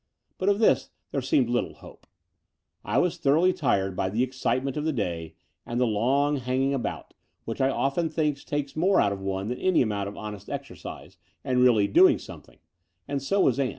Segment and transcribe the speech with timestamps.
[0.39, 2.07] But of this there seemed little hope.
[2.83, 7.13] I was thoroughly tired by the excitement of the day and the long hanging about,
[7.45, 11.17] which I often think takes more out of one than any amount of honest exercise
[11.43, 12.57] and really doing something;
[13.07, 13.69] and so was Ann.